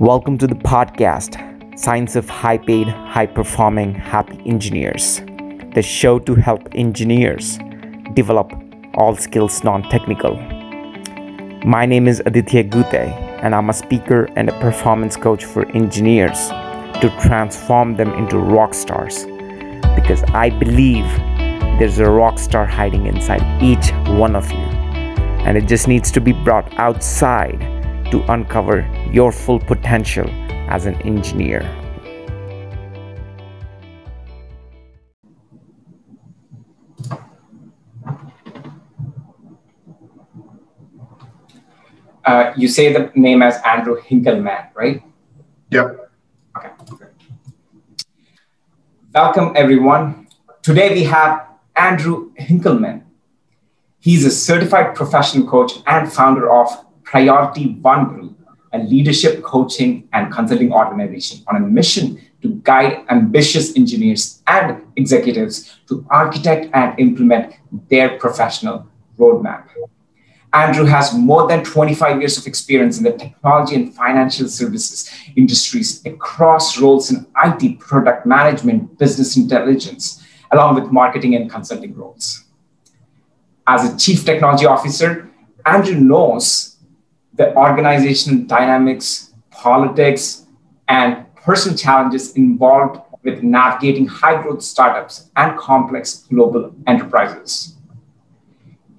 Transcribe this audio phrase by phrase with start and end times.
[0.00, 5.22] Welcome to the podcast, Science of High Paid, High Performing, Happy Engineers,
[5.74, 7.58] the show to help engineers
[8.12, 8.52] develop
[8.92, 10.36] all skills non technical.
[11.64, 13.08] My name is Aditya Gute,
[13.42, 16.48] and I'm a speaker and a performance coach for engineers
[17.00, 19.24] to transform them into rock stars
[19.94, 21.06] because I believe
[21.78, 24.58] there's a rock star hiding inside each one of you,
[25.46, 27.75] and it just needs to be brought outside
[28.10, 30.28] to uncover your full potential
[30.68, 31.62] as an engineer.
[42.24, 45.00] Uh, you say the name as Andrew Hinkelman, right?
[45.70, 46.10] Yep.
[46.56, 46.70] Okay.
[49.14, 50.26] Welcome, everyone.
[50.62, 53.04] Today we have Andrew Hinkelman.
[54.00, 56.85] He's a certified professional coach and founder of
[57.16, 58.36] Priority One Group,
[58.74, 65.78] a leadership coaching and consulting organization on a mission to guide ambitious engineers and executives
[65.88, 67.54] to architect and implement
[67.88, 68.86] their professional
[69.18, 69.64] roadmap.
[70.52, 76.04] Andrew has more than 25 years of experience in the technology and financial services industries
[76.04, 82.44] across roles in IT, product management, business intelligence, along with marketing and consulting roles.
[83.66, 85.30] As a chief technology officer,
[85.64, 86.75] Andrew knows
[87.36, 90.46] the organizational dynamics, politics,
[90.88, 97.76] and personal challenges involved with navigating high growth startups and complex global enterprises.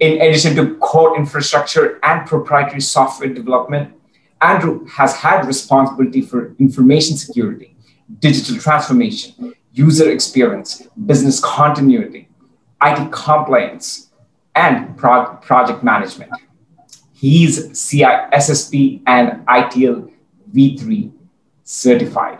[0.00, 3.94] In addition to core infrastructure and proprietary software development,
[4.40, 7.74] Andrew has had responsibility for information security,
[8.20, 12.28] digital transformation, user experience, business continuity,
[12.82, 14.10] IT compliance,
[14.54, 16.30] and pro- project management.
[17.18, 20.08] He's CISSP and ITIL
[20.54, 21.10] V3
[21.64, 22.38] certified.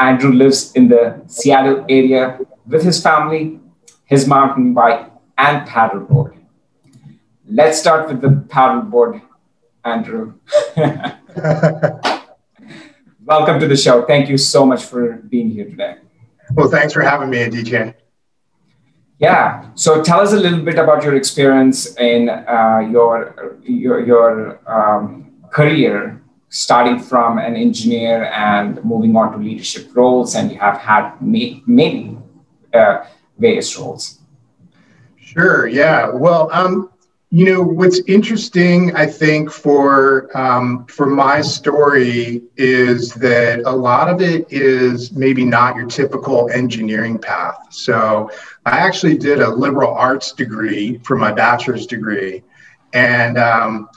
[0.00, 3.60] Andrew lives in the Seattle area with his family,
[4.04, 6.36] his mountain bike, and paddleboard.
[7.48, 9.22] Let's start with the paddleboard,
[9.84, 10.34] Andrew.
[13.24, 14.04] Welcome to the show.
[14.06, 15.98] Thank you so much for being here today.
[16.54, 17.94] Well, thanks for having me, DJ.
[19.18, 19.70] Yeah.
[19.74, 25.32] So tell us a little bit about your experience in uh, your your your um,
[25.50, 31.20] career, starting from an engineer and moving on to leadership roles, and you have had
[31.22, 32.18] may, maybe
[32.74, 33.06] uh,
[33.38, 34.20] various roles.
[35.16, 35.66] Sure.
[35.66, 36.10] Yeah.
[36.10, 36.90] Well, um,
[37.30, 44.08] you know what's interesting, I think, for um, for my story is that a lot
[44.08, 47.56] of it is maybe not your typical engineering path.
[47.70, 48.30] So
[48.64, 52.44] I actually did a liberal arts degree for my bachelor's degree,
[52.92, 53.88] and um,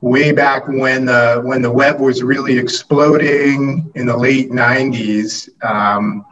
[0.00, 5.48] way back when the when the web was really exploding in the late '90s.
[5.64, 6.26] Um,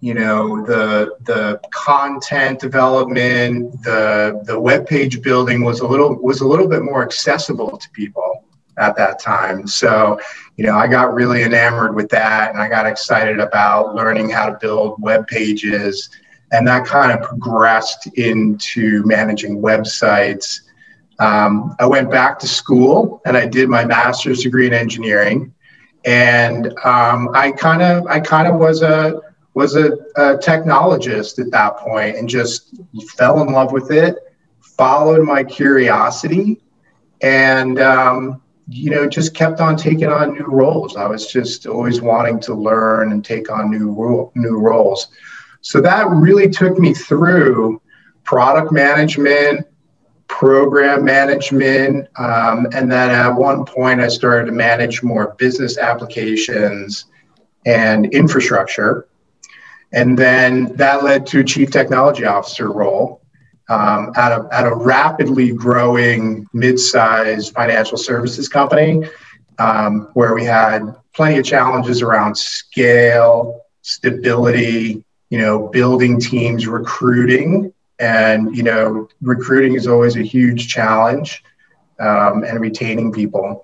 [0.00, 6.40] you know the the content development the the web page building was a little was
[6.40, 8.44] a little bit more accessible to people
[8.78, 9.66] at that time.
[9.66, 10.18] So
[10.56, 14.46] you know i got really enamored with that and i got excited about learning how
[14.46, 16.10] to build web pages.
[16.52, 20.62] And that kind of progressed into managing websites.
[21.18, 25.52] Um, i went back to school and i did my master's degree in engineering.
[26.06, 29.20] And um, i kind of i kind of was a
[29.54, 32.74] was a, a technologist at that point and just
[33.16, 34.16] fell in love with it,
[34.60, 36.60] followed my curiosity,
[37.22, 40.96] and um, you know just kept on taking on new roles.
[40.96, 45.08] I was just always wanting to learn and take on new ro- new roles.
[45.62, 47.82] So that really took me through
[48.24, 49.66] product management,
[50.28, 57.06] program management, um, and then at one point I started to manage more business applications
[57.66, 59.08] and infrastructure.
[59.92, 63.22] And then that led to chief technology officer role
[63.68, 69.08] um, at, a, at a rapidly growing mid-sized financial services company
[69.58, 77.72] um, where we had plenty of challenges around scale, stability, you know, building teams, recruiting.
[77.98, 81.44] And, you know, recruiting is always a huge challenge
[81.98, 83.62] um, and retaining people.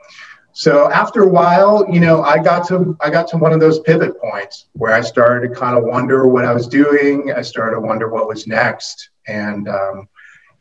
[0.58, 3.81] So after a while, you know, I got to I got to one of those
[3.81, 7.31] pivot points where I started to kind of wonder what I was doing.
[7.31, 10.08] I started to wonder what was next, and um,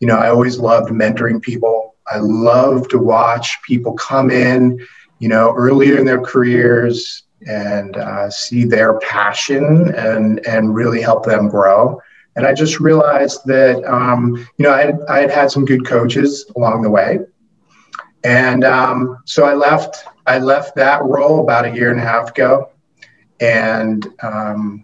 [0.01, 1.95] you know, I always loved mentoring people.
[2.11, 4.85] I love to watch people come in,
[5.19, 11.23] you know, earlier in their careers and uh, see their passion and and really help
[11.23, 12.01] them grow.
[12.35, 16.51] And I just realized that um, you know I I had had some good coaches
[16.57, 17.19] along the way
[18.25, 20.03] And um, so I left.
[20.25, 22.71] I left that role about a year and a half ago,
[23.39, 24.83] and um,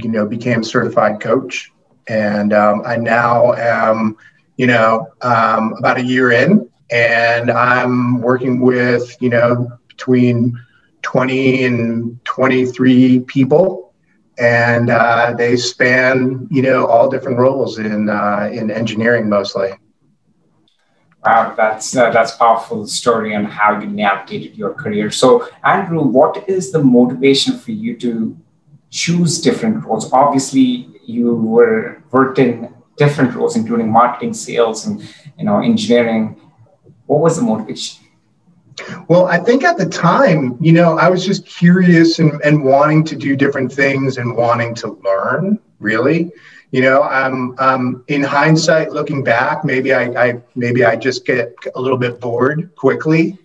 [0.00, 1.72] you know became certified coach.
[2.06, 4.16] And um, I now am,
[4.56, 10.56] you know, um, about a year in, and I'm working with you know between
[11.02, 13.94] 20 and 23 people
[14.38, 19.72] and uh, they span you know all different roles in uh, in engineering mostly
[21.26, 25.10] Wow, that's uh, that's powerful story on how you navigated your career.
[25.10, 28.36] So, Andrew, what is the motivation for you to
[28.90, 30.12] choose different roles?
[30.12, 35.02] Obviously, you were worked in different roles, including marketing, sales, and
[35.36, 36.40] you know engineering.
[37.06, 38.06] What was the motivation?
[39.08, 43.02] Well, I think at the time, you know, I was just curious and, and wanting
[43.04, 46.30] to do different things and wanting to learn, really.
[46.72, 51.54] You know, I'm um, in hindsight, looking back, maybe I, I maybe I just get
[51.74, 53.38] a little bit bored quickly,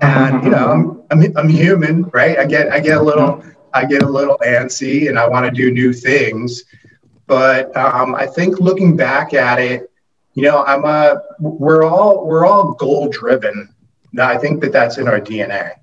[0.00, 0.68] and you know,
[1.10, 2.38] I'm, I'm, I'm human, right?
[2.38, 3.42] I get I get a little
[3.74, 6.64] I get a little antsy, and I want to do new things.
[7.26, 9.90] But um, I think looking back at it,
[10.34, 13.74] you know, I'm a we're all we're all goal driven.
[14.18, 15.74] I think that that's in our DNA,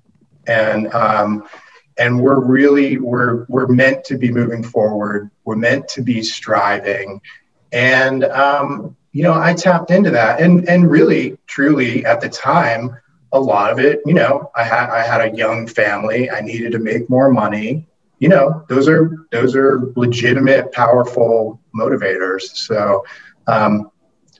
[0.46, 1.48] and um,
[1.98, 5.30] and we're really we're we're meant to be moving forward.
[5.44, 7.20] We're meant to be striving.
[7.72, 10.40] And um, you know i tapped into that.
[10.40, 12.96] And and really truly at the time
[13.32, 16.30] a lot of it you know i had i had a young family.
[16.30, 17.86] I needed to make more money.
[18.20, 22.42] You know those are those are legitimate powerful motivators.
[22.56, 23.04] So
[23.46, 23.90] um,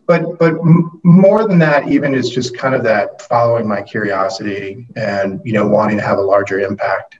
[0.06, 4.86] but but m- more than that even is just kind of that following my curiosity
[4.96, 7.18] and you know wanting to have a larger impact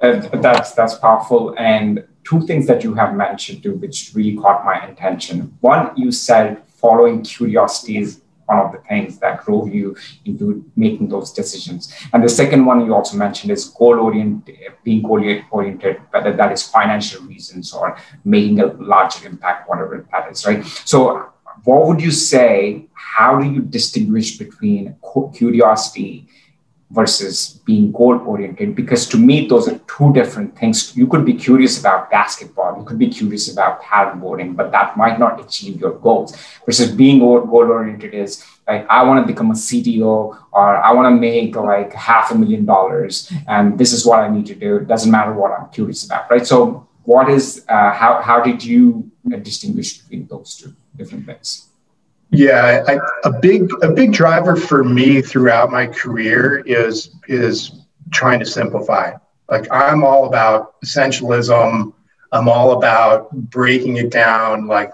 [0.00, 1.54] uh, that's that's powerful.
[1.58, 5.56] And two things that you have mentioned too, which really caught my attention.
[5.60, 11.08] One, you said following curiosity is one of the things that drove you into making
[11.08, 11.94] those decisions.
[12.12, 16.52] And the second one you also mentioned is goal oriented, being goal oriented, whether that
[16.52, 20.64] is financial reasons or making a larger impact, whatever that is, right?
[20.64, 21.30] So,
[21.64, 22.86] what would you say?
[22.94, 24.96] How do you distinguish between
[25.34, 26.28] curiosity
[26.90, 30.96] versus being goal oriented because to me those are two different things.
[30.96, 35.18] You could be curious about basketball you could be curious about paddleboarding but that might
[35.18, 36.36] not achieve your goals.
[36.64, 41.06] Versus being goal oriented is like i want to become a cto or i want
[41.06, 44.76] to make like half a million dollars and this is what i need to do.
[44.76, 46.46] It doesn't matter what i'm curious about right?
[46.46, 49.10] So what is uh, how, how did you
[49.42, 51.68] distinguish between those two different things
[52.30, 57.72] yeah, I, a big a big driver for me throughout my career is is
[58.12, 59.12] trying to simplify.
[59.50, 61.92] Like I'm all about essentialism.
[62.30, 64.92] I'm all about breaking it down, like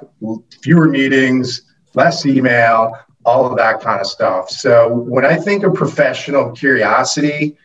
[0.63, 1.63] fewer meetings,
[1.95, 4.51] less email, all of that kind of stuff.
[4.51, 7.57] So when I think of professional curiosity,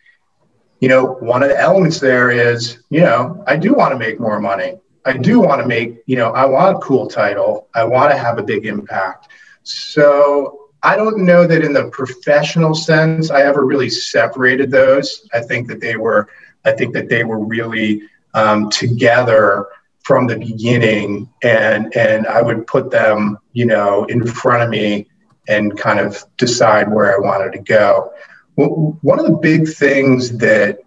[0.79, 4.19] you know, one of the elements there is, you know, I do want to make
[4.19, 4.79] more money.
[5.05, 7.67] I do want to make, you know, I want a cool title.
[7.75, 9.27] I want to have a big impact.
[9.69, 15.27] So I don't know that in the professional sense I ever really separated those.
[15.33, 16.29] I think that they were
[16.65, 18.01] I think that they were really
[18.33, 19.67] um, together
[20.03, 25.07] from the beginning, and and I would put them you know in front of me
[25.47, 28.11] and kind of decide where I wanted to go.
[28.55, 30.79] Well, one of the big things that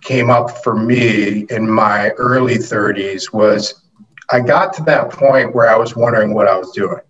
[0.00, 3.82] came up for me in my early 30s was
[4.30, 7.00] I got to that point where I was wondering what I was doing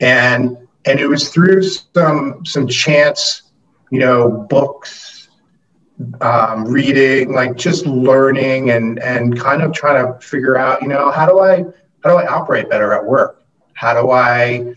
[0.00, 3.42] and and it was through some some chance,
[3.90, 5.28] you know, books,
[6.20, 11.10] um, reading, like just learning and and kind of trying to figure out, you know,
[11.10, 11.64] how do I
[12.02, 13.44] how do I operate better at work?
[13.74, 14.74] How do I,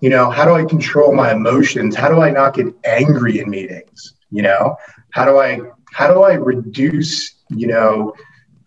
[0.00, 1.96] you know, how do I control my emotions?
[1.96, 4.14] How do I not get angry in meetings?
[4.30, 4.76] You know,
[5.10, 5.60] how do I
[5.92, 8.12] how do I reduce, you know,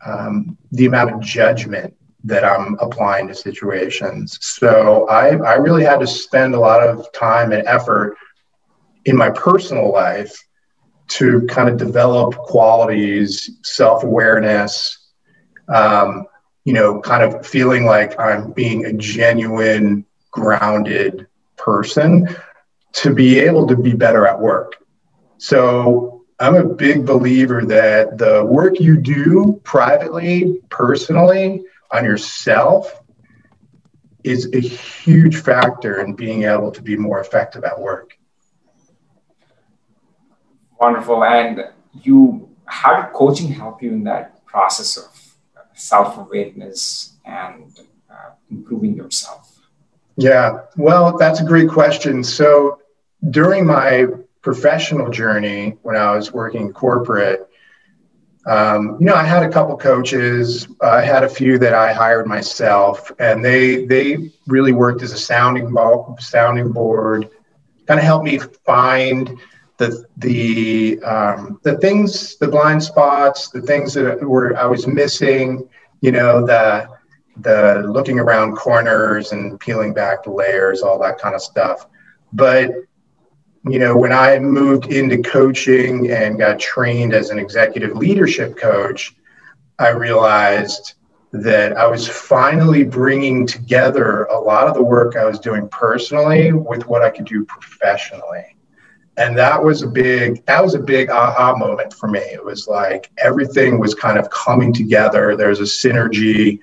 [0.05, 4.37] um, the amount of judgment that I'm applying to situations.
[4.41, 8.17] So I, I really had to spend a lot of time and effort
[9.05, 10.35] in my personal life
[11.09, 15.11] to kind of develop qualities, self awareness,
[15.67, 16.25] um,
[16.65, 22.27] you know, kind of feeling like I'm being a genuine, grounded person
[22.93, 24.75] to be able to be better at work.
[25.37, 33.01] So I'm a big believer that the work you do privately, personally, on yourself
[34.23, 38.17] is a huge factor in being able to be more effective at work.
[40.79, 41.23] Wonderful.
[41.23, 45.35] And you, how did coaching help you in that process of
[45.73, 47.79] self awareness and
[48.09, 49.59] uh, improving yourself?
[50.17, 52.23] Yeah, well, that's a great question.
[52.23, 52.79] So,
[53.29, 54.07] during my
[54.41, 57.48] professional journey, when I was working corporate,
[58.49, 60.67] um, you know, I had a couple coaches.
[60.81, 65.17] I had a few that I hired myself, and they they really worked as a
[65.17, 67.29] sounding ball, sounding board,
[67.85, 69.37] kind of helped me find
[69.77, 75.69] the the um, the things, the blind spots, the things that were I was missing.
[76.01, 76.89] You know, the
[77.37, 81.85] the looking around corners and peeling back the layers, all that kind of stuff.
[82.33, 82.71] But
[83.71, 89.15] you know, when I moved into coaching and got trained as an executive leadership coach,
[89.79, 90.95] I realized
[91.31, 96.51] that I was finally bringing together a lot of the work I was doing personally
[96.51, 98.55] with what I could do professionally.
[99.17, 102.19] And that was a big that was a big aha moment for me.
[102.19, 105.35] It was like everything was kind of coming together.
[105.35, 106.59] There's a synergy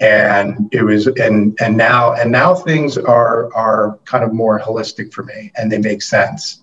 [0.00, 5.12] and it was and and now and now things are are kind of more holistic
[5.12, 6.62] for me and they make sense.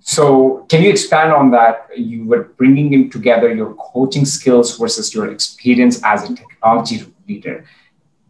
[0.00, 1.88] So can you expand on that?
[1.96, 7.64] You were bringing in together your coaching skills versus your experience as a technology leader.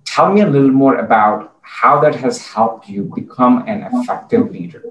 [0.04, 4.84] Tell me a little more about how that has helped you become an effective leader.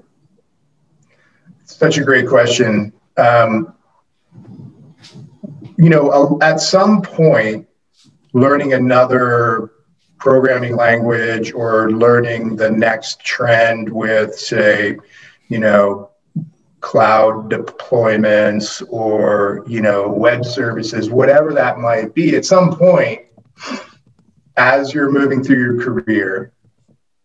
[1.64, 2.92] Such a great question.
[3.16, 3.74] Um,
[5.78, 7.66] you know at some point
[8.36, 9.70] learning another
[10.18, 14.94] programming language or learning the next trend with, say,
[15.48, 16.10] you know,
[16.80, 23.22] cloud deployments or, you know, web services, whatever that might be, at some point,
[24.58, 26.52] as you're moving through your career,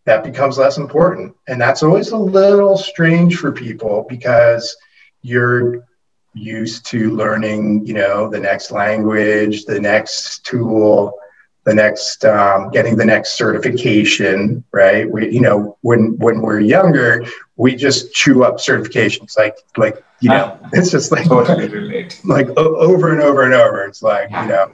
[0.06, 1.36] that becomes less important.
[1.46, 4.74] And that's always a little strange for people because
[5.20, 5.84] you're
[6.34, 11.18] used to learning, you know, the next language, the next tool,
[11.64, 15.08] the next um, getting the next certification, right?
[15.10, 17.24] We, you know, when when we're younger,
[17.56, 22.48] we just chew up certifications, like like you know, uh, it's just like totally like
[22.56, 23.84] over and over and over.
[23.84, 24.72] It's like you know,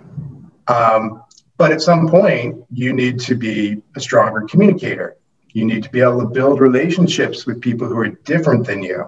[0.69, 1.23] um,
[1.59, 5.17] but at some point, you need to be a stronger communicator.
[5.53, 9.05] You need to be able to build relationships with people who are different than you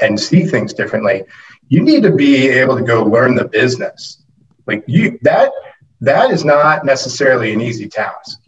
[0.00, 1.24] and see things differently
[1.74, 4.22] you need to be able to go learn the business.
[4.66, 5.50] Like you that
[6.00, 8.40] that is not necessarily an easy task.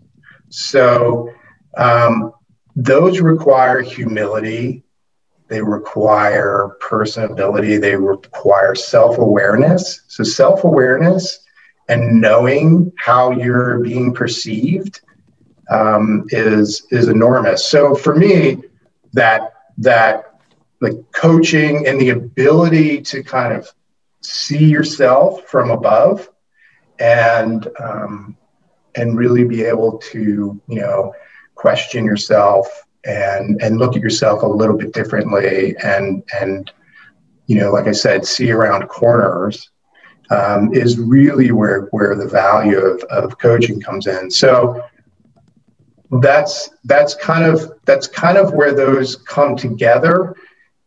[0.49, 1.31] So
[1.77, 2.33] um,
[2.77, 4.85] those require humility.
[5.49, 7.81] They require personability.
[7.81, 10.03] They require self awareness.
[10.09, 11.41] So, self awareness
[11.89, 15.01] and knowing how you're being perceived
[15.71, 17.65] um, is is enormous.
[17.65, 18.63] So, for me,
[19.13, 20.26] that that
[20.81, 23.69] like coaching and the ability to kind of
[24.21, 26.29] see yourself from above
[26.99, 28.37] and um,
[28.95, 31.13] and really be able to you know
[31.55, 32.67] question yourself
[33.05, 36.73] and and look at yourself a little bit differently and and
[37.47, 39.71] you know like i said see around corners
[40.31, 44.31] um, is really where where the value of, of coaching comes in.
[44.31, 44.83] So
[46.21, 50.37] that's that's kind of that's kind of where those come together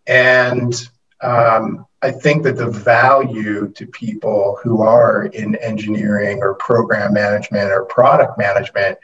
[0.10, 0.90] and
[1.22, 7.72] um, I think that the value to people who are in engineering or program management
[7.72, 8.98] or product management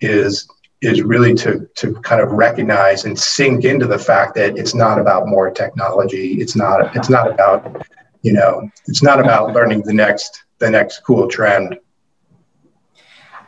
[0.00, 0.48] is
[0.80, 4.98] is really to to kind of recognize and sink into the fact that it's not
[4.98, 6.40] about more technology.
[6.40, 7.86] It's not it's not about
[8.22, 11.78] you know it's not about learning the next the next cool trend.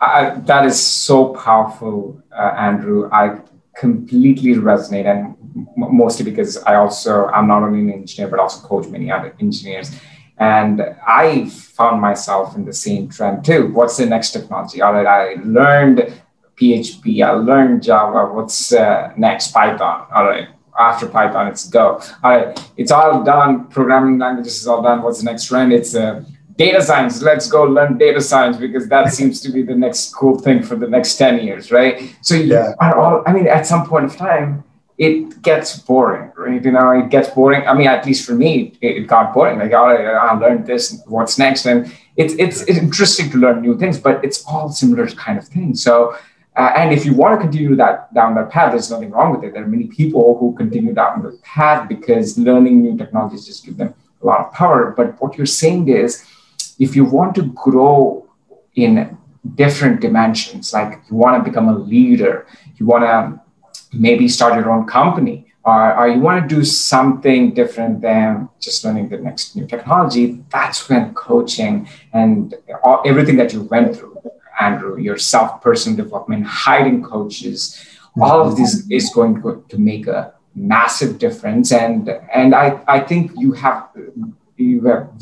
[0.00, 3.08] Uh, that is so powerful, uh, Andrew.
[3.12, 3.38] I
[3.80, 5.34] completely resonate and
[5.74, 9.90] mostly because I also I'm not only an engineer but also coach many other engineers.
[10.36, 13.62] And I found myself in the same trend too.
[13.72, 14.80] What's the next technology?
[14.82, 15.98] All right, I learned
[16.56, 18.32] PHP, I learned Java.
[18.32, 19.52] What's uh, next?
[19.52, 20.06] Python.
[20.14, 22.00] All right, after Python, it's Go.
[22.22, 23.66] All right, it's all done.
[23.68, 25.02] Programming languages is all done.
[25.02, 25.72] What's the next trend?
[25.72, 26.22] It's uh,
[26.60, 27.22] data science.
[27.22, 30.76] Let's go learn data science because that seems to be the next cool thing for
[30.76, 32.14] the next 10 years, right?
[32.20, 32.74] So you yeah.
[32.78, 34.62] are all, I mean, at some point of time,
[34.98, 36.62] it gets boring, right?
[36.62, 37.66] You know, it gets boring.
[37.66, 39.58] I mean, at least for me, it, it got boring.
[39.58, 41.02] Like, oh, I learned this.
[41.06, 41.64] What's next?
[41.64, 45.46] And it's, it's it's interesting to learn new things, but it's all similar kind of
[45.48, 45.82] things.
[45.82, 45.94] So,
[46.54, 49.42] uh, and if you want to continue that down that path, there's nothing wrong with
[49.44, 49.54] it.
[49.54, 53.78] There are many people who continue down the path because learning new technologies just give
[53.78, 54.92] them a lot of power.
[54.94, 56.26] But what you're saying is,
[56.80, 58.26] if you want to grow
[58.74, 59.16] in
[59.54, 62.46] different dimensions, like you want to become a leader,
[62.76, 63.40] you want to
[63.96, 68.84] maybe start your own company or, or you want to do something different than just
[68.84, 74.16] learning the next new technology, that's when coaching and all, everything that you went through,
[74.60, 77.86] Andrew, your self personal development, hiring coaches,
[78.20, 81.72] all of this is going to make a massive difference.
[81.72, 83.88] And and I, I think you have
[84.56, 85.18] you have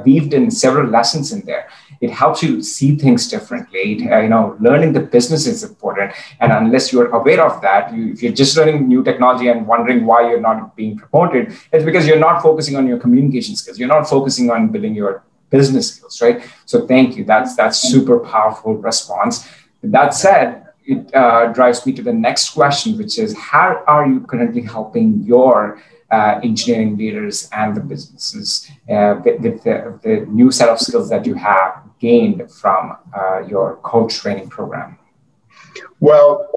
[0.00, 1.68] weaved in several lessons in there.
[2.00, 3.80] It helps you see things differently.
[3.92, 7.94] It, uh, you know, learning the business is important, and unless you're aware of that,
[7.94, 11.84] you, if you're just learning new technology and wondering why you're not being promoted, it's
[11.84, 13.78] because you're not focusing on your communication skills.
[13.78, 16.42] You're not focusing on building your business skills, right?
[16.64, 17.24] So thank you.
[17.24, 19.48] That's that's super powerful response.
[19.82, 24.20] That said, it uh, drives me to the next question, which is how are you
[24.20, 25.80] currently helping your
[26.12, 31.08] uh, engineering leaders and the businesses uh, with, with the, the, new set of skills
[31.08, 34.98] that you have gained from uh, your coach training program?
[36.00, 36.50] Well,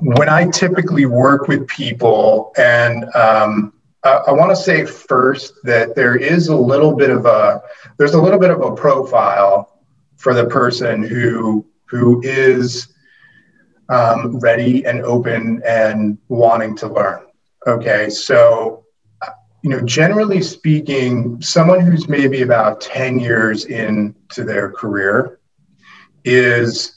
[0.00, 3.74] when I typically work with people, and um,
[4.04, 7.62] I, I want to say first that there is a little bit of a
[7.98, 9.82] there's a little bit of a profile
[10.16, 12.88] for the person who who is
[13.90, 17.26] um, ready and open and wanting to learn.
[17.66, 18.84] Okay, so
[19.62, 25.38] you know, generally speaking, someone who's maybe about 10 years into their career
[26.24, 26.96] is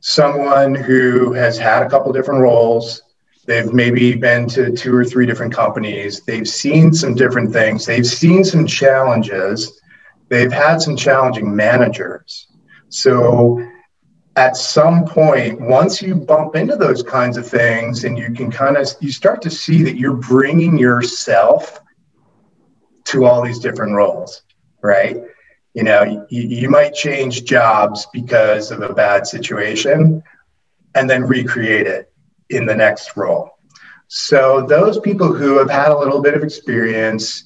[0.00, 3.02] someone who has had a couple different roles.
[3.46, 6.20] They've maybe been to two or three different companies.
[6.22, 7.86] They've seen some different things.
[7.86, 9.80] They've seen some challenges.
[10.28, 12.48] They've had some challenging managers.
[12.88, 13.64] So
[14.36, 18.76] at some point once you bump into those kinds of things and you can kind
[18.76, 21.80] of you start to see that you're bringing yourself
[23.04, 24.42] to all these different roles
[24.82, 25.16] right?
[25.74, 30.22] You know you, you might change jobs because of a bad situation
[30.94, 32.12] and then recreate it
[32.50, 33.50] in the next role.
[34.08, 37.44] So those people who have had a little bit of experience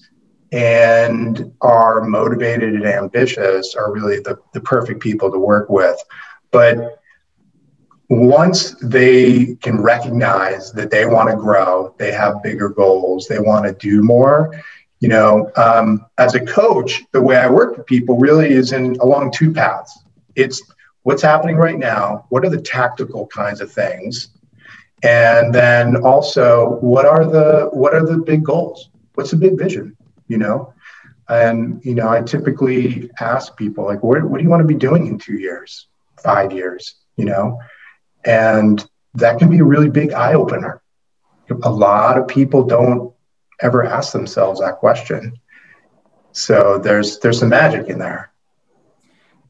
[0.52, 5.96] and are motivated and ambitious are really the, the perfect people to work with
[6.54, 7.00] but
[8.08, 13.66] once they can recognize that they want to grow, they have bigger goals, they want
[13.66, 14.62] to do more.
[15.00, 18.94] You know, um, as a coach, the way I work with people really is in
[19.00, 19.98] along two paths.
[20.36, 20.62] It's
[21.02, 22.26] what's happening right now.
[22.28, 24.28] What are the tactical kinds of things?
[25.02, 28.90] And then also, what are the what are the big goals?
[29.14, 29.96] What's the big vision?
[30.28, 30.72] You know,
[31.28, 34.74] and you know, I typically ask people like, what, what do you want to be
[34.88, 35.88] doing in two years?
[36.24, 37.58] Five years, you know?
[38.24, 38.84] And
[39.14, 40.82] that can be a really big eye opener.
[41.62, 43.12] A lot of people don't
[43.60, 45.38] ever ask themselves that question.
[46.32, 48.32] So there's there's some magic in there.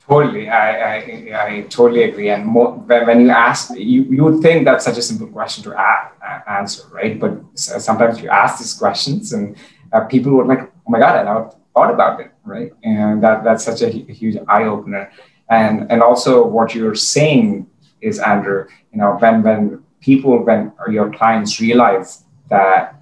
[0.06, 2.28] Totally, I, I, I totally agree.
[2.28, 2.72] And more,
[3.08, 6.10] when you ask, you, you would think that's such a simple question to a-
[6.46, 7.18] answer, right?
[7.18, 9.56] But sometimes you ask these questions, and
[9.94, 12.70] uh, people would like, "Oh my god, I never thought about it," right?
[12.82, 15.10] And that that's such a, a huge eye opener
[15.50, 17.66] and and also what you're saying
[18.00, 23.00] is andrew you know when when people when your clients realize that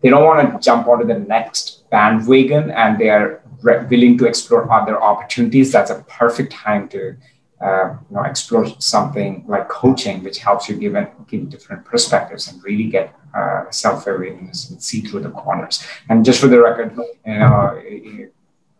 [0.00, 4.26] they don't want to jump onto the next bandwagon and they are re- willing to
[4.26, 7.16] explore other opportunities that's a perfect time to
[7.60, 10.96] uh, you know explore something like coaching which helps you give,
[11.28, 15.86] give different perspectives and really get uh, self-awareness and see through the corners.
[16.08, 17.82] And just for the record you know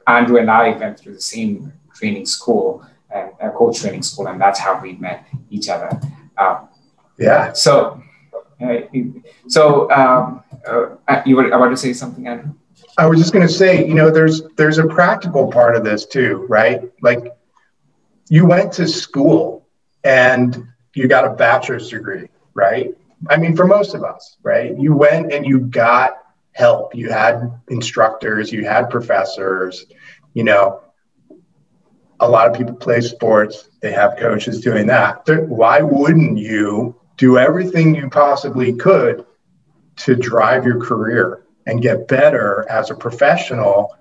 [0.07, 4.41] andrew and i went through the same training school and a coach training school, and
[4.41, 5.91] that's how we met each other.
[6.39, 6.69] Um,
[7.19, 7.53] yeah.
[7.53, 8.03] So,
[8.61, 8.81] uh,
[9.49, 12.55] so um, uh, you were about to say something, Andrew?
[12.99, 16.07] I was just going to say, you know, there's there's a practical part of this
[16.07, 16.83] too, right?
[17.03, 17.25] Like,
[18.29, 19.67] you went to school
[20.05, 22.95] and you got a bachelor's degree, right?
[23.29, 24.79] I mean, for most of us, right?
[24.79, 26.19] You went and you got
[26.53, 26.95] help.
[26.95, 29.87] You had instructors, you had professors,
[30.35, 30.81] you know,
[32.21, 35.23] a lot of people play sports, they have coaches doing that.
[35.49, 39.25] Why wouldn't you do everything you possibly could
[39.97, 43.97] to drive your career and get better as a professional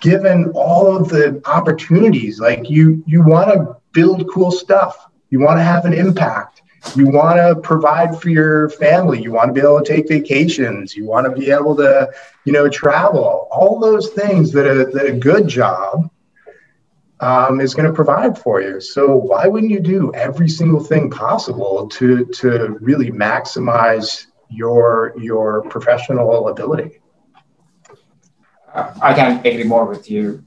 [0.00, 2.38] given all of the opportunities?
[2.38, 5.08] Like you you want to build cool stuff.
[5.30, 6.62] You want to have an impact.
[6.94, 9.20] You want to provide for your family.
[9.20, 10.94] You want to be able to take vacations.
[10.94, 12.12] You want to be able to
[12.44, 13.48] you know travel.
[13.50, 16.10] All those things that a, that a good job
[17.20, 18.80] um, is going to provide for you.
[18.80, 25.62] So why wouldn't you do every single thing possible to to really maximize your your
[25.68, 27.00] professional ability?
[28.74, 30.42] I can agree more with you.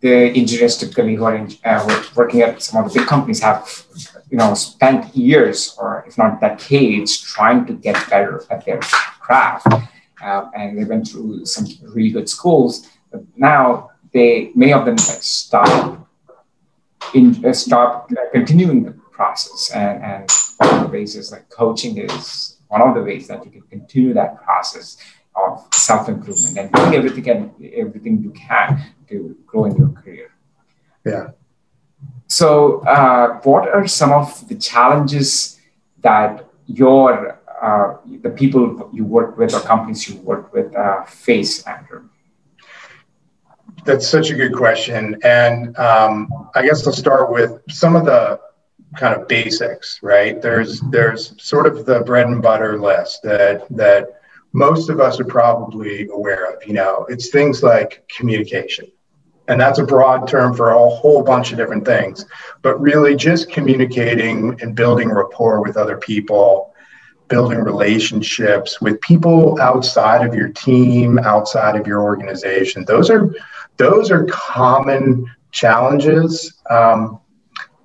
[0.00, 3.62] The engineers typically who are in, uh, working at some of the big companies have,
[4.30, 8.80] you know, spent years or if not decades trying to get better at their
[9.20, 9.68] craft,
[10.22, 12.88] uh, and they went through some really good schools.
[13.10, 16.08] But now they many of them like stop
[17.14, 20.22] in uh, stop uh, continuing the process and and
[20.60, 24.42] on the basis like coaching is one of the ways that you can continue that
[24.42, 24.96] process
[25.36, 27.42] of self-improvement and doing everything and
[27.74, 28.68] everything you can
[29.08, 30.28] to grow in your career.
[31.04, 31.30] Yeah.
[32.26, 35.60] So, uh, what are some of the challenges
[36.00, 41.62] that your uh, the people you work with or companies you work with uh, face,
[41.66, 42.08] Andrew?
[43.86, 48.40] That's such a good question, and um, I guess I'll start with some of the
[48.96, 50.00] kind of basics.
[50.02, 50.42] Right?
[50.42, 54.20] There's there's sort of the bread and butter list that that
[54.52, 56.66] most of us are probably aware of.
[56.66, 58.90] You know, it's things like communication
[59.48, 62.26] and that's a broad term for a whole bunch of different things
[62.62, 66.74] but really just communicating and building rapport with other people
[67.28, 73.32] building relationships with people outside of your team outside of your organization those are
[73.76, 76.62] those are common challenges.
[76.70, 77.20] Um,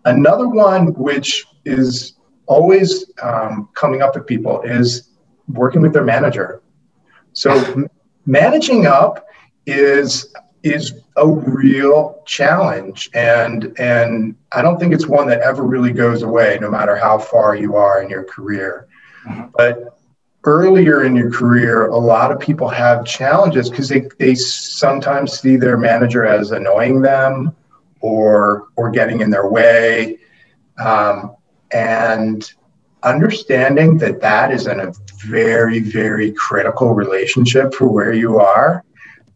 [0.06, 2.14] another one which is
[2.48, 5.10] always um, coming up with people is
[5.48, 6.62] working with their manager.
[7.34, 7.88] So
[8.26, 9.26] managing up
[9.66, 15.92] is is a real challenge and and i don't think it's one that ever really
[15.92, 18.88] goes away no matter how far you are in your career.
[19.28, 19.50] Mm-hmm.
[19.56, 19.91] but
[20.44, 25.56] earlier in your career a lot of people have challenges because they, they sometimes see
[25.56, 27.56] their manager as annoying them
[28.00, 30.18] or or getting in their way
[30.80, 31.36] um,
[31.72, 32.54] and
[33.04, 34.92] understanding that that is in a
[35.26, 38.84] very very critical relationship for where you are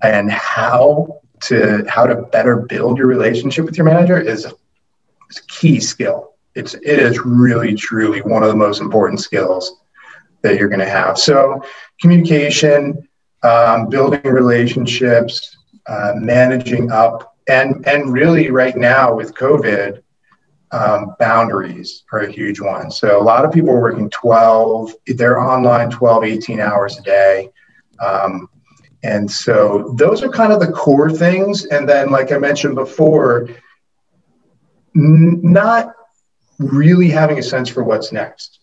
[0.02, 5.42] and how to how to better build your relationship with your manager is, is a
[5.48, 6.34] key skill.
[6.56, 9.82] It's it is really truly one of the most important skills
[10.46, 11.18] that you're going to have.
[11.18, 11.62] So
[12.00, 13.08] communication,
[13.44, 20.02] um, building relationships, uh, managing up, and and really right now with COVID,
[20.72, 22.90] um, boundaries are a huge one.
[22.92, 27.50] So a lot of people are working 12, they're online 12, 18 hours a day.
[28.00, 28.50] Um,
[29.04, 31.66] and so those are kind of the core things.
[31.66, 33.48] And then, like I mentioned before,
[34.96, 35.94] n- not
[36.58, 38.60] really having a sense for what's next.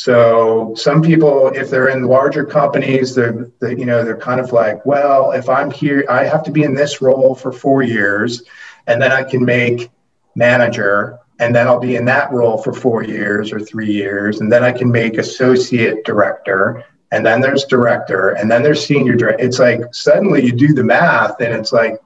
[0.00, 4.50] So some people, if they're in larger companies, they're, they, you know, they're kind of
[4.50, 8.42] like, well, if I'm here, I have to be in this role for four years,
[8.86, 9.90] and then I can make
[10.34, 14.50] manager, and then I'll be in that role for four years or three years, and
[14.50, 16.82] then I can make associate director,
[17.12, 19.44] and then there's director, and then there's senior director.
[19.44, 22.00] It's like suddenly you do the math, and it's like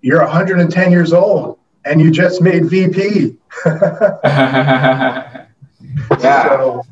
[0.00, 3.36] you're 110 years old and you just made VP.
[3.66, 5.46] yeah.
[6.20, 6.82] So,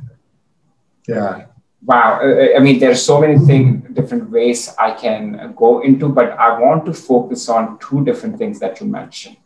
[1.09, 1.47] yeah.
[1.85, 2.21] Wow.
[2.21, 6.85] I mean, there's so many things, different ways I can go into, but I want
[6.87, 9.37] to focus on two different things that you mentioned.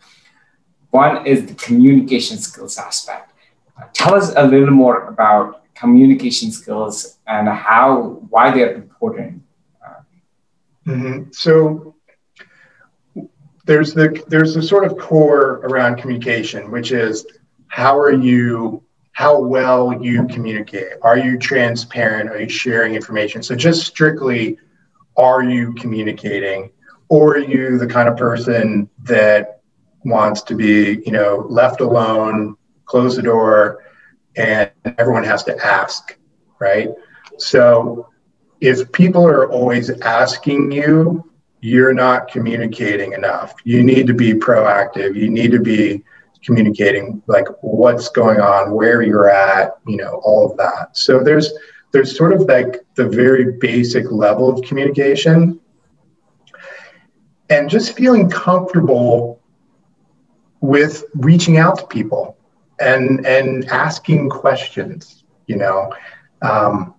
[0.91, 3.33] One is the communication skills aspect.
[3.93, 9.43] Tell us a little more about communication skills and how why they're important
[10.87, 11.23] mm-hmm.
[11.33, 11.95] so
[13.65, 17.27] there's the there's the sort of core around communication which is
[17.69, 18.83] how are you
[19.21, 24.59] how well you communicate are you transparent are you sharing information so just strictly
[25.17, 26.71] are you communicating
[27.09, 29.61] or are you the kind of person that
[30.05, 32.57] wants to be you know left alone
[32.87, 33.85] close the door
[34.37, 36.17] and everyone has to ask,
[36.59, 36.89] right?
[37.39, 38.09] So
[38.61, 41.31] if people are always asking you,
[41.61, 43.55] you're not communicating enough.
[43.65, 45.15] You need to be proactive.
[45.15, 46.03] You need to be
[46.45, 50.97] communicating like what's going on, where you're at, you know, all of that.
[50.97, 51.53] So there's
[51.93, 55.61] there's sort of like the very basic level of communication
[57.49, 59.41] and just feeling comfortable
[60.61, 62.37] with reaching out to people
[62.81, 65.25] and and asking questions.
[65.47, 65.93] You know,
[66.43, 66.95] um,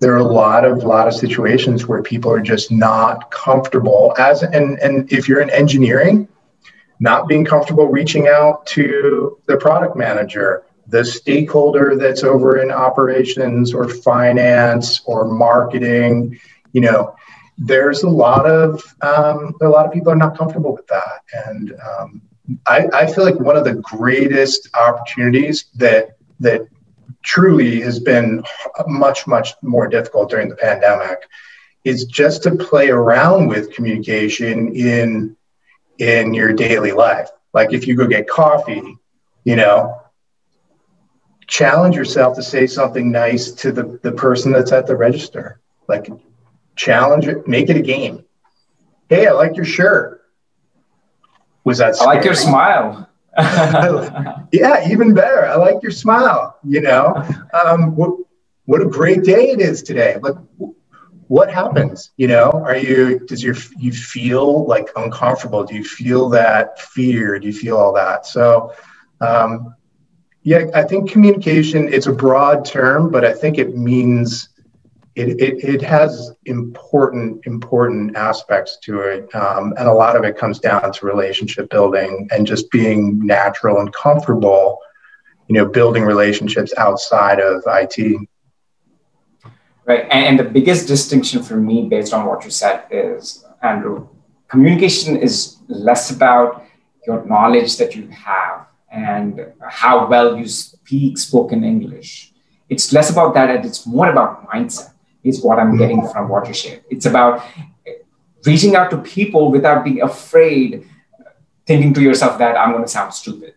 [0.00, 4.42] there are a lot of lot of situations where people are just not comfortable as
[4.42, 6.28] and and if you're in engineering,
[7.00, 13.72] not being comfortable reaching out to the product manager, the stakeholder that's over in operations
[13.74, 16.38] or finance or marketing.
[16.72, 17.16] You know,
[17.58, 21.74] there's a lot of um, a lot of people are not comfortable with that, and
[21.80, 22.22] um,
[22.66, 26.68] I, I feel like one of the greatest opportunities that that
[27.22, 28.42] truly has been
[28.86, 31.20] much much more difficult during the pandemic
[31.84, 35.36] is just to play around with communication in
[35.98, 38.82] in your daily life like if you go get coffee
[39.44, 40.00] you know
[41.46, 46.08] challenge yourself to say something nice to the, the person that's at the register like
[46.76, 48.24] challenge it make it a game
[49.08, 50.24] hey i like your shirt
[51.64, 52.10] was that scary?
[52.10, 53.08] I like your smile.
[54.52, 55.46] yeah, even better.
[55.46, 56.58] I like your smile.
[56.62, 57.14] You know,
[57.66, 58.18] um, what
[58.66, 60.18] what a great day it is today.
[60.22, 60.36] Like,
[61.28, 62.10] what happens?
[62.16, 65.64] You know, are you does your you feel like uncomfortable?
[65.64, 67.38] Do you feel that fear?
[67.38, 68.26] Do you feel all that?
[68.26, 68.72] So,
[69.20, 69.74] um,
[70.42, 71.92] yeah, I think communication.
[71.92, 74.50] It's a broad term, but I think it means
[75.14, 80.36] it, it, it has important important aspects to it um, and a lot of it
[80.36, 84.80] comes down to relationship building and just being natural and comfortable
[85.46, 88.28] you know building relationships outside of it
[89.86, 94.08] right and, and the biggest distinction for me based on what you said is andrew
[94.48, 96.64] communication is less about
[97.06, 102.32] your knowledge that you have and how well you speak spoken english
[102.68, 104.94] it's less about that and it's more about mindset
[105.24, 106.12] is what I'm getting mm-hmm.
[106.12, 106.84] from Watershed.
[106.90, 107.42] It's about
[108.44, 110.86] reaching out to people without being afraid,
[111.66, 113.54] thinking to yourself that I'm going to sound stupid.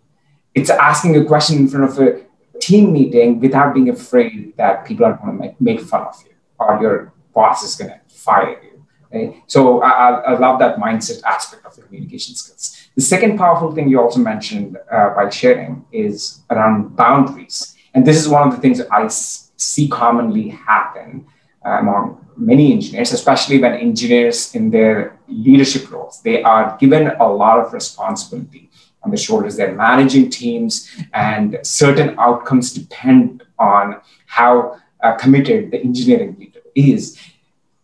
[0.56, 2.22] It's asking a question in front of a
[2.60, 6.34] team meeting without being afraid that people are going to make, make fun of you
[6.60, 9.41] or your boss is going to fire you.
[9.48, 12.89] So I, I, love that mindset aspect of the communication skills.
[12.96, 17.76] The second powerful thing you also mentioned uh, sharing is around boundaries.
[17.93, 21.26] And this is one of the things I see commonly happen
[21.63, 27.60] among many engineers, especially when engineers in their leadership roles, they are given a lot
[27.60, 28.67] of responsibility
[29.08, 29.56] on the shoulders.
[29.56, 30.72] They're managing teams,
[31.13, 37.17] and certain outcomes depend on how uh, committed the engineering leader is.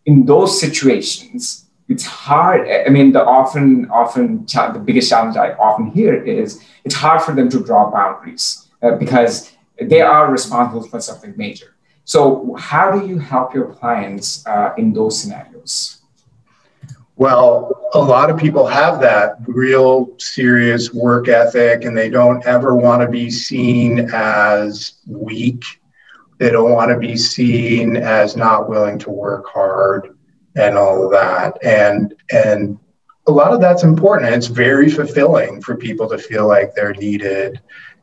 [0.06, 2.60] In those situations, it's hard.
[2.68, 7.32] I mean, the often, often the biggest challenge I often hear is it's hard for
[7.34, 13.06] them to draw boundaries uh, because they are responsible for something major so, how do
[13.06, 16.02] you help your clients uh, in those scenarios?
[17.16, 22.74] Well, a lot of people have that real serious work ethic and they don't ever
[22.74, 25.64] want to be seen as weak.
[26.38, 30.18] They don't want to be seen as not willing to work hard
[30.56, 31.56] and all of that.
[31.62, 32.78] And and
[33.26, 34.34] a lot of that's important.
[34.34, 37.60] It's very fulfilling for people to feel like they're needed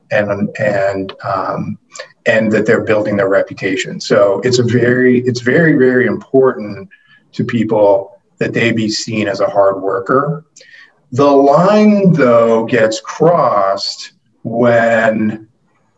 [0.09, 1.77] and and um,
[2.25, 3.99] and that they're building their reputation.
[3.99, 6.89] So it's a very it's very very important
[7.33, 10.45] to people that they be seen as a hard worker.
[11.11, 15.47] The line though gets crossed when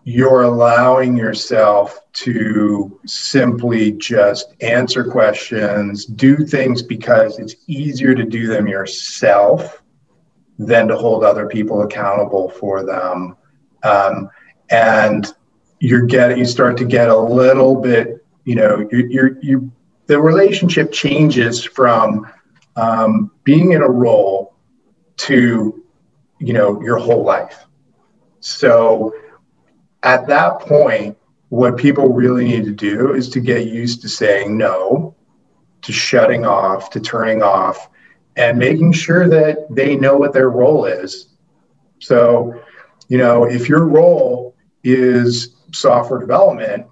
[0.04, 8.48] you're allowing yourself to simply just answer questions, do things because it's easier to do
[8.48, 9.82] them yourself
[10.60, 13.38] than to hold other people accountable for them
[13.84, 14.30] um,
[14.70, 15.34] and
[15.80, 19.72] you're getting you start to get a little bit you know you you you
[20.08, 22.30] the relationship changes from
[22.76, 24.56] um, being in a role
[25.18, 25.84] to
[26.40, 27.66] you know your whole life.
[28.40, 29.14] So
[30.04, 31.18] at that point
[31.50, 35.16] what people really need to do is to get used to saying no
[35.84, 37.90] to shutting off to turning off
[38.36, 41.28] and making sure that they know what their role is.
[42.00, 42.60] So
[43.08, 46.88] you know, if your role is software development,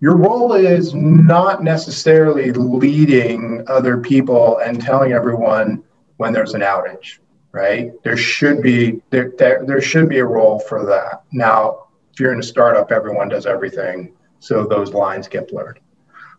[0.00, 5.84] your role is not necessarily leading other people and telling everyone
[6.16, 7.18] when there's an outage,
[7.52, 7.92] right?
[8.02, 11.24] There should be there, there, there should be a role for that.
[11.32, 15.80] Now, if you're in a startup, everyone does everything, so those lines get blurred.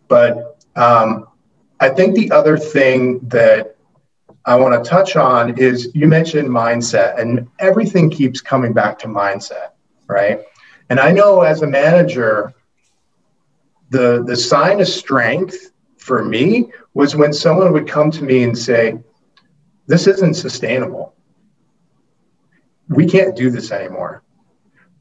[0.08, 1.28] But um,
[1.80, 3.76] I think the other thing that
[4.43, 9.08] I want to touch on is you mentioned mindset, and everything keeps coming back to
[9.08, 9.69] mindset,
[10.08, 10.41] right?
[10.89, 12.54] And I know as a manager,
[13.91, 18.58] the the sign of strength for me was when someone would come to me and
[18.58, 18.97] say,
[19.88, 21.13] "This isn't sustainable.
[22.89, 24.23] We can't do this anymore.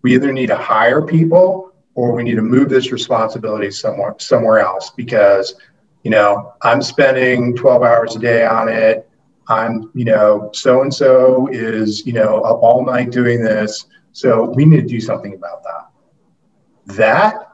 [0.03, 4.59] We either need to hire people or we need to move this responsibility somewhere somewhere
[4.59, 5.55] else because."
[6.03, 9.07] You know, I'm spending 12 hours a day on it
[9.51, 13.87] I'm, you know, so and so is, you know, up all night doing this.
[14.13, 16.95] So we need to do something about that.
[16.97, 17.50] That,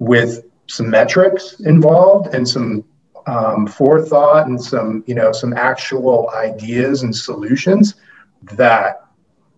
[0.00, 2.84] with some metrics involved and some
[3.26, 7.94] um, forethought and some, you know, some actual ideas and solutions,
[8.54, 9.04] that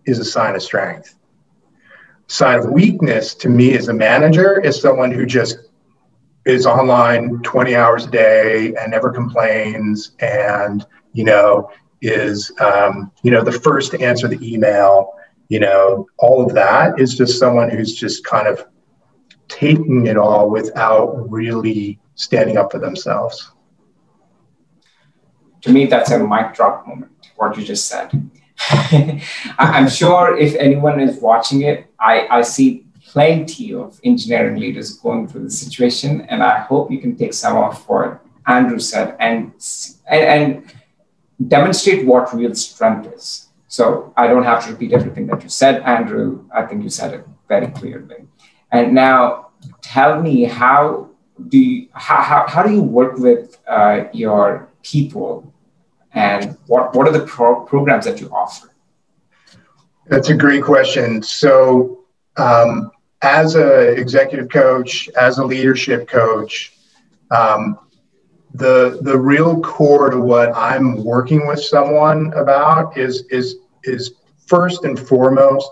[0.05, 1.17] is a sign of strength.
[2.27, 5.57] Sign of weakness to me as a manager is someone who just
[6.45, 11.69] is online 20 hours a day and never complains and you know
[12.01, 15.13] is um, you know the first to answer the email
[15.47, 18.65] you know all of that is just someone who's just kind of
[19.47, 23.51] taking it all without really standing up for themselves
[25.61, 28.11] to me that's a mic drop moment what you just said
[29.59, 35.27] I'm sure if anyone is watching it, I, I see plenty of engineering leaders going
[35.27, 39.53] through the situation, and I hope you can take some of what Andrew said and,
[40.07, 40.73] and, and
[41.49, 43.47] demonstrate what real strength is.
[43.67, 46.45] So I don't have to repeat everything that you said, Andrew.
[46.53, 48.27] I think you said it very clearly.
[48.73, 51.09] And now tell me how
[51.47, 55.53] do you, how, how, how do you work with uh, your people
[56.13, 58.71] and what, what are the pro- programs that you offer?
[60.07, 61.23] That's a great question.
[61.23, 61.99] So,
[62.35, 66.73] um, as an executive coach, as a leadership coach,
[67.31, 67.79] um,
[68.53, 74.83] the the real core to what I'm working with someone about is is is first
[74.83, 75.71] and foremost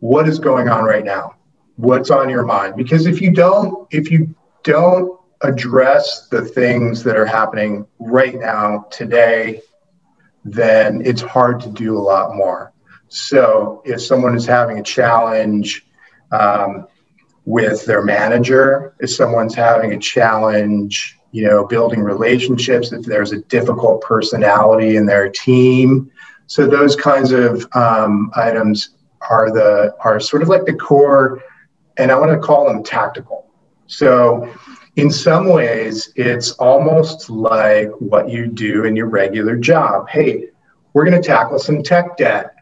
[0.00, 1.34] what is going on right now,
[1.80, 2.76] what's on your mind.
[2.76, 8.86] Because if you don't if you don't address the things that are happening right now
[8.90, 9.62] today,
[10.44, 12.72] then it's hard to do a lot more.
[13.08, 15.86] So if someone is having a challenge
[16.30, 16.86] um,
[17.46, 23.40] with their manager, if someone's having a challenge, you know, building relationships, if there's a
[23.44, 26.10] difficult personality in their team,
[26.46, 28.90] so those kinds of um, items
[29.28, 31.42] are the are sort of like the core,
[31.96, 33.50] and I want to call them tactical.
[33.86, 34.52] So
[34.96, 40.08] in some ways, it's almost like what you do in your regular job.
[40.08, 40.48] Hey,
[40.92, 42.54] we're going to tackle some tech debt.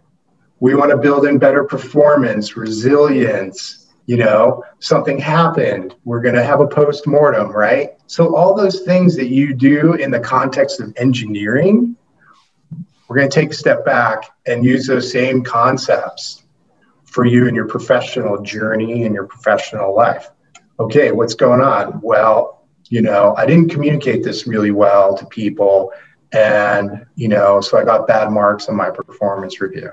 [0.60, 3.86] We want to build in better performance, resilience.
[4.06, 5.94] You know, something happened.
[6.04, 7.90] We're going to have a post mortem, right?
[8.06, 11.94] So, all those things that you do in the context of engineering,
[13.06, 16.44] we're going to take a step back and use those same concepts
[17.18, 20.30] for you in your professional journey and your professional life
[20.78, 22.00] okay, what's going on?
[22.00, 25.92] Well, you know, I didn't communicate this really well to people.
[26.30, 29.90] And, you know, so I got bad marks on my performance review.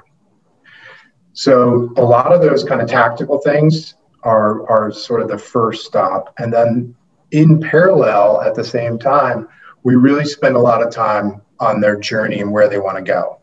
[1.33, 5.88] So a lot of those kind of tactical things are, are sort of the first
[5.88, 6.31] stop.
[6.38, 6.95] And then
[7.31, 9.47] in parallel at the same time,
[9.81, 13.03] we really spend a lot of time on their journey and where they want to
[13.03, 13.39] go.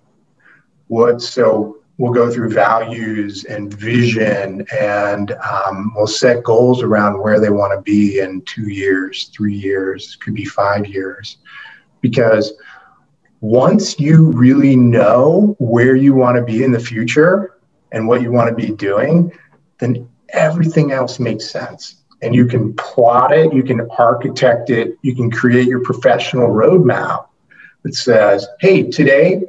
[0.87, 7.39] What so we'll go through values and vision and um, we'll set goals around where
[7.39, 11.39] they want to be in two years three years could be five years.
[12.01, 12.55] Because
[13.41, 17.59] once you really know where you want to be in the future
[17.91, 19.33] and what you want to be doing
[19.79, 21.97] then everything else makes sense.
[22.23, 27.27] And you can plot it you can architect it you can create your professional roadmap
[27.83, 29.43] that says hey today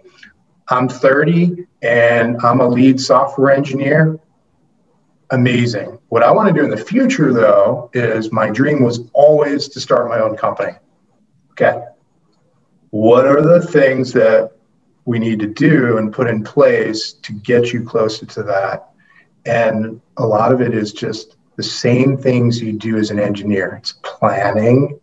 [0.69, 4.19] I'm 30 and I'm a lead software engineer.
[5.31, 5.99] Amazing.
[6.09, 9.79] What I want to do in the future, though, is my dream was always to
[9.79, 10.73] start my own company.
[11.51, 11.83] Okay.
[12.91, 14.51] What are the things that
[15.05, 18.89] we need to do and put in place to get you closer to that?
[19.45, 23.75] And a lot of it is just the same things you do as an engineer
[23.75, 24.99] it's planning,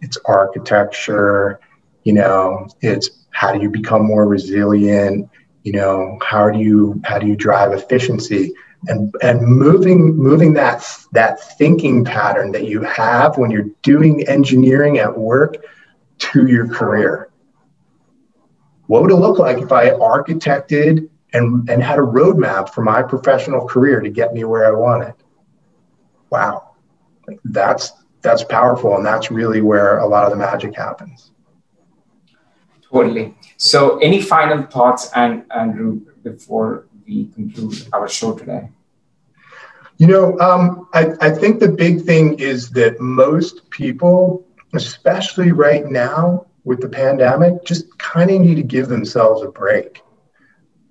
[0.00, 1.60] it's architecture,
[2.04, 5.28] you know, it's how do you become more resilient?
[5.62, 8.52] You know how do you how do you drive efficiency?
[8.88, 14.98] And and moving moving that that thinking pattern that you have when you're doing engineering
[14.98, 15.56] at work
[16.18, 17.30] to your career.
[18.86, 23.02] What would it look like if i architected and and had a roadmap for my
[23.02, 25.14] professional career to get me where i wanted
[26.30, 26.70] wow.
[27.44, 31.30] That's that's powerful and that's really where a lot of the magic happens
[32.90, 33.34] Totally.
[33.56, 38.68] So, any final thoughts, and Andrew, before we conclude our show today?
[39.98, 45.84] You know, um, I, I think the big thing is that most people, especially right
[45.86, 50.02] now with the pandemic, just kind of need to give themselves a break.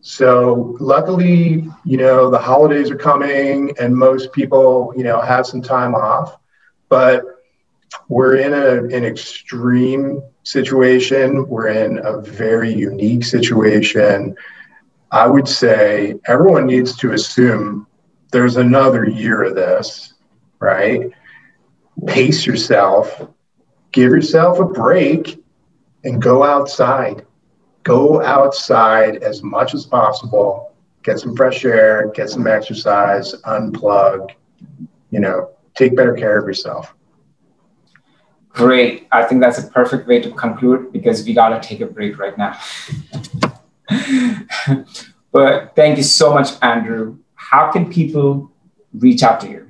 [0.02, 5.62] So, luckily, you know, the holidays are coming and most people, you know, have some
[5.62, 6.38] time off,
[6.88, 7.39] but
[8.08, 11.48] we're in a, an extreme situation.
[11.48, 14.36] We're in a very unique situation.
[15.12, 17.88] I would say everyone needs to assume
[18.32, 20.14] there's another year of this,
[20.60, 21.12] right?
[22.06, 23.28] Pace yourself,
[23.92, 25.44] give yourself a break,
[26.04, 27.26] and go outside.
[27.84, 30.76] Go outside as much as possible.
[31.04, 34.30] Get some fresh air, get some exercise, unplug,
[35.12, 36.94] you know, take better care of yourself.
[38.50, 39.08] Great.
[39.12, 42.18] I think that's a perfect way to conclude because we got to take a break
[42.18, 42.60] right now.
[45.32, 47.18] but thank you so much, Andrew.
[47.36, 48.52] How can people
[48.94, 49.70] reach out to you?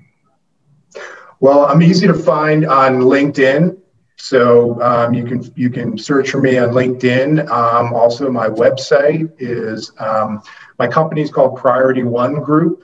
[1.39, 3.77] Well, I'm easy to find on LinkedIn.
[4.17, 7.49] So um, you can you can search for me on LinkedIn.
[7.49, 10.41] Um, also, my website is um,
[10.77, 12.83] my company is called Priority One Group,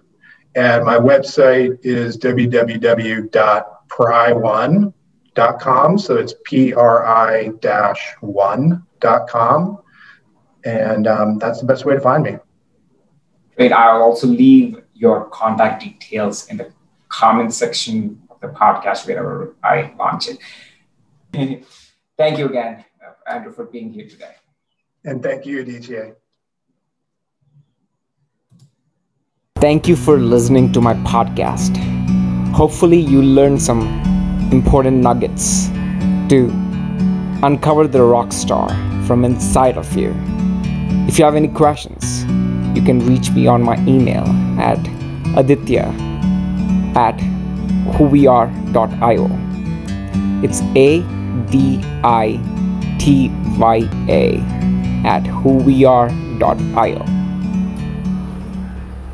[0.55, 2.15] and my website is
[5.35, 5.99] www.pri1.com.
[5.99, 7.49] So it's P R I
[8.21, 9.79] one.com,
[10.63, 12.37] and um, that's the best way to find me.
[13.57, 13.71] Great.
[13.71, 16.71] I'll also leave your contact details in the
[17.09, 20.39] comment section of the podcast wherever I launch it.
[22.17, 22.83] thank you again,
[23.27, 24.35] Andrew, for being here today.
[25.03, 26.15] And thank you, DTA.
[29.57, 31.77] Thank you for listening to my podcast.
[32.53, 34.14] Hopefully, you learned some
[34.51, 35.67] important nuggets
[36.29, 36.49] to
[37.43, 38.69] uncover the rock star
[39.05, 40.13] from inside of you.
[41.07, 42.23] If you have any questions,
[42.75, 44.25] you can reach me on my email
[44.59, 44.79] at
[45.37, 45.93] aditya
[46.95, 47.17] at
[47.93, 49.29] whoweare.io.
[50.43, 51.01] It's A
[51.51, 52.39] D I
[52.99, 54.39] T Y A
[55.05, 57.05] at whoweare.io.